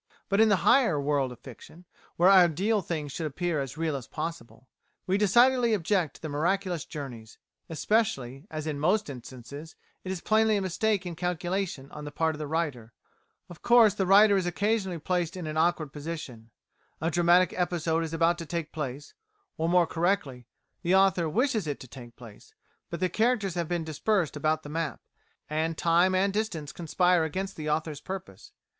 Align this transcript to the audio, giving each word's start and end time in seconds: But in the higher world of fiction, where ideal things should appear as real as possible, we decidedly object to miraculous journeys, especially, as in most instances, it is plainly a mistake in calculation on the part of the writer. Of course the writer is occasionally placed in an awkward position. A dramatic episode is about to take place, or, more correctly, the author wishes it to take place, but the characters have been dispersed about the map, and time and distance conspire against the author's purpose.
But 0.29 0.41
in 0.41 0.49
the 0.49 0.55
higher 0.65 0.99
world 0.99 1.31
of 1.31 1.37
fiction, 1.41 1.85
where 2.15 2.27
ideal 2.27 2.81
things 2.81 3.11
should 3.11 3.27
appear 3.27 3.61
as 3.61 3.77
real 3.77 3.95
as 3.95 4.07
possible, 4.07 4.67
we 5.05 5.15
decidedly 5.15 5.75
object 5.75 6.23
to 6.23 6.27
miraculous 6.27 6.85
journeys, 6.85 7.37
especially, 7.69 8.47
as 8.49 8.65
in 8.65 8.79
most 8.79 9.11
instances, 9.11 9.75
it 10.03 10.11
is 10.11 10.19
plainly 10.19 10.57
a 10.57 10.61
mistake 10.63 11.05
in 11.05 11.15
calculation 11.15 11.91
on 11.91 12.03
the 12.03 12.11
part 12.11 12.33
of 12.33 12.39
the 12.39 12.47
writer. 12.47 12.93
Of 13.47 13.61
course 13.61 13.93
the 13.93 14.07
writer 14.07 14.35
is 14.37 14.47
occasionally 14.47 14.97
placed 14.97 15.37
in 15.37 15.45
an 15.45 15.55
awkward 15.55 15.93
position. 15.93 16.49
A 16.99 17.11
dramatic 17.11 17.53
episode 17.55 18.03
is 18.03 18.11
about 18.11 18.39
to 18.39 18.45
take 18.47 18.71
place, 18.71 19.13
or, 19.55 19.69
more 19.69 19.85
correctly, 19.85 20.47
the 20.81 20.95
author 20.95 21.29
wishes 21.29 21.67
it 21.67 21.79
to 21.79 21.87
take 21.87 22.15
place, 22.15 22.55
but 22.89 23.01
the 23.01 23.07
characters 23.07 23.53
have 23.53 23.67
been 23.67 23.83
dispersed 23.83 24.35
about 24.35 24.63
the 24.63 24.69
map, 24.69 24.99
and 25.47 25.77
time 25.77 26.15
and 26.15 26.33
distance 26.33 26.71
conspire 26.71 27.23
against 27.23 27.55
the 27.55 27.69
author's 27.69 28.01
purpose. 28.01 28.51